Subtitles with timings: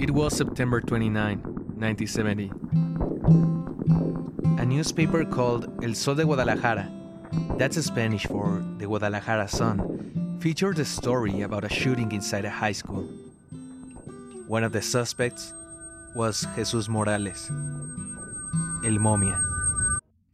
[0.00, 1.42] It was September 29,
[1.76, 2.50] 1970.
[4.58, 6.90] A newspaper called El Sol de Guadalajara,
[7.58, 12.72] that's Spanish for the Guadalajara Sun, featured a story about a shooting inside a high
[12.72, 13.02] school.
[14.48, 15.52] One of the suspects
[16.14, 17.50] was Jesus Morales,
[18.82, 19.38] el momia.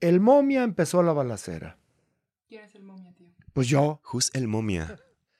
[0.00, 1.76] El momia empezó la balacera.
[2.48, 3.32] ¿Quién es el momia, tío?
[3.52, 3.98] Pues yo.
[4.12, 4.96] Who's El Momia?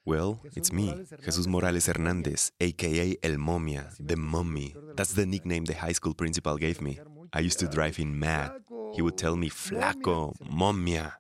[0.07, 0.95] Well, it's me,
[1.25, 4.73] Jesus Morales Hernandez, aka El Momia, the mummy.
[4.95, 7.01] That's the nickname the high school principal gave me.
[7.33, 8.53] I used to drive him mad.
[8.95, 11.15] He would tell me, Flaco, Momia.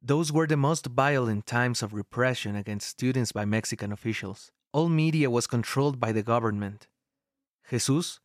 [0.00, 4.52] Those were the most violent times of repression against students by Mexican officials.
[4.72, 6.86] All media was controlled by the government.
[7.68, 8.20] Jesus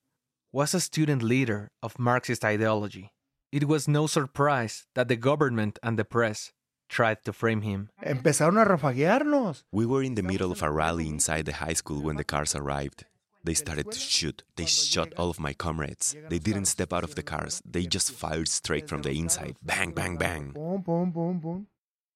[0.51, 3.13] was a student leader of Marxist ideology.
[3.51, 6.53] It was no surprise that the government and the press
[6.93, 7.89] tried to frame him.
[8.13, 9.63] Empezaron a rafaguearnos.
[9.71, 12.53] We were in the middle of a rally inside the high school when the cars
[12.55, 13.05] arrived.
[13.43, 14.43] They started to shoot.
[14.55, 16.15] They shot all of my comrades.
[16.29, 17.61] They didn't step out of the cars.
[17.65, 19.57] They just fired straight from the inside.
[19.61, 20.45] Bang, bang, bang.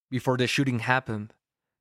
[0.10, 1.34] Before the shooting happened,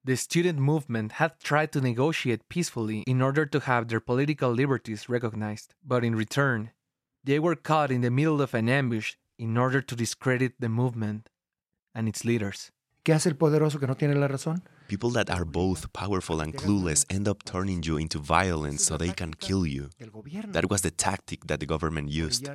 [0.03, 5.09] the student movement had tried to negotiate peacefully in order to have their political liberties
[5.09, 6.71] recognized, but in return,
[7.23, 11.29] they were caught in the middle of an ambush in order to discredit the movement
[11.95, 12.71] and its leaders.
[13.07, 14.65] ¿Qué hace el poderoso que no tiene la razón?
[14.89, 19.13] People that are both powerful and clueless end up turning you into violence so they
[19.13, 19.91] can kill you.
[20.51, 22.47] That was the tactic that the government used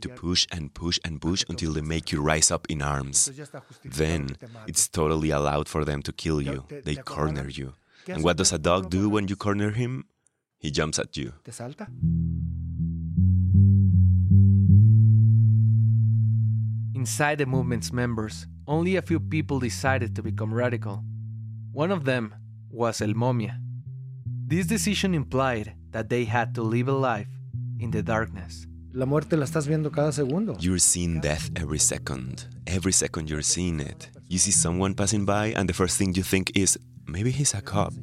[0.00, 3.26] to push and push and push until they make you rise up in arms.
[3.26, 4.68] Entonces ya está justificado Then que te maten.
[4.68, 6.62] it's totally allowed for them to kill you.
[6.84, 7.72] They corner you.
[8.06, 10.04] And what does a dog do when you corner him?
[10.58, 11.32] He jumps at you.
[17.06, 21.04] Inside the movement's members, only a few people decided to become radical.
[21.70, 22.34] One of them
[22.68, 23.60] was El Momia.
[24.48, 27.28] This decision implied that they had to live a life
[27.78, 28.66] in the darkness.
[28.92, 30.56] La muerte la estás viendo cada segundo.
[30.58, 32.48] You're seeing death every second.
[32.66, 34.10] Every second you're seeing it.
[34.26, 37.60] You see someone passing by, and the first thing you think is, maybe he's a
[37.60, 37.94] cop.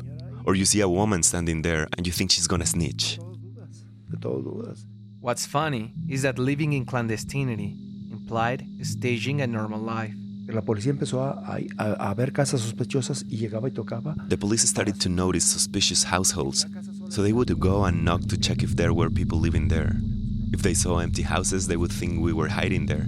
[0.46, 3.20] Or you see a woman standing there, and you think she's gonna snitch.
[4.10, 4.86] De todo dudas.
[5.20, 7.83] What's funny is that living in clandestinity
[8.28, 10.16] implied staging a normal life.
[10.48, 14.16] La policía empezó a, a- a ver casas sospechosas y llegaba y tocaba.
[14.30, 16.66] The police started to notice suspicious households,
[17.10, 19.96] so they would go and knock to check if there were people living there.
[20.52, 23.06] If they saw empty houses, they would think we were hiding there.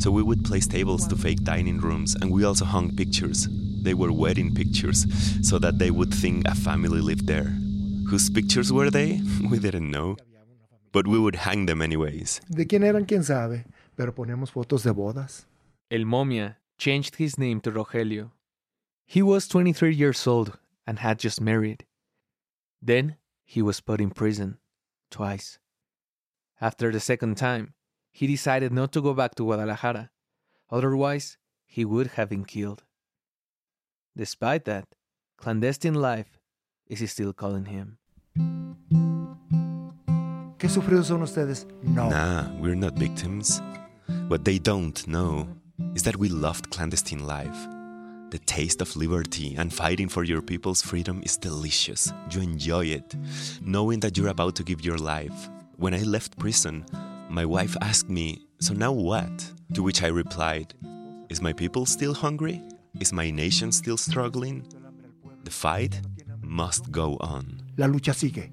[0.00, 3.48] So we would place tables to fake dining rooms, and we also hung pictures.
[3.84, 5.06] They were wedding pictures,
[5.42, 7.54] so that they would think a family lived there.
[8.10, 9.20] Whose pictures were they?
[9.50, 10.16] We didn't know.
[10.92, 12.40] But we would hang them anyways.
[12.48, 13.04] ¿De quién eran?
[13.06, 13.64] ¿Quién sabe?
[13.96, 15.46] Pero poníamos fotos de bodas.
[15.90, 18.32] El Momia changed his name to Rogelio.
[19.06, 21.84] He was 23 years old and had just married.
[22.82, 24.58] Then he was put in prison
[25.10, 25.58] twice.
[26.60, 27.74] After the second time,
[28.12, 30.10] he decided not to go back to Guadalajara.
[30.70, 32.84] Otherwise, he would have been killed.
[34.16, 34.94] Despite that,
[35.36, 36.38] clandestine life
[36.86, 37.98] is still calling him.
[40.58, 41.66] ¿Qué sufridos son ustedes?
[41.82, 42.08] No.
[42.08, 43.60] Nah, we're not victims.
[44.28, 45.46] What they don't know
[45.94, 47.68] is that we loved clandestine life.
[48.30, 52.10] The taste of liberty and fighting for your people's freedom is delicious.
[52.30, 53.14] You enjoy it,
[53.60, 55.50] knowing that you're about to give your life.
[55.76, 56.86] When I left prison,
[57.28, 59.52] my wife asked me, So now what?
[59.74, 60.72] To which I replied,
[61.28, 62.62] Is my people still hungry?
[63.00, 64.66] Is my nation still struggling?
[65.44, 66.00] The fight
[66.40, 67.60] must go on.
[67.76, 68.50] La lucha sigue.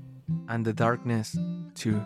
[0.49, 1.37] And the darkness,
[1.75, 2.01] too.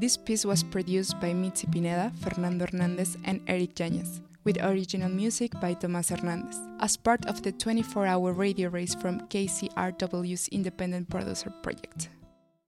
[0.00, 5.52] This piece was produced by Mitzi Pineda, Fernando Hernandez, and Erick Yañez, with original music
[5.60, 11.52] by Tomas Hernandez, as part of the 24 hour radio race from KCRW's Independent Producer
[11.62, 12.08] Project.